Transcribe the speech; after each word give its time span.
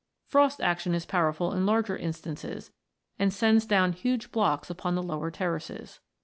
Frost 0.25 0.59
action 0.61 0.95
is 0.95 1.05
powerful 1.05 1.53
in 1.53 1.67
larger 1.67 1.95
instances, 1.95 2.71
and 3.19 3.31
sends 3.31 3.67
down 3.67 3.93
huge 3.93 4.31
blocks 4.31 4.71
upon 4.71 4.95
the 4.95 5.03
lower 5.03 5.29
terraces. 5.29 5.99